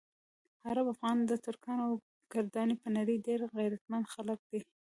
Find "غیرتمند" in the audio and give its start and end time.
3.57-4.05